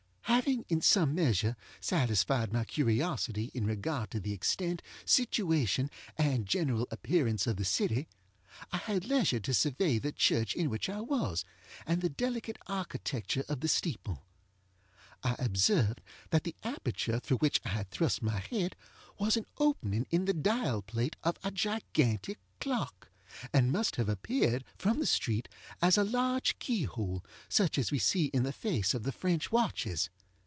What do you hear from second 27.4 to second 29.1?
such as we see in the face of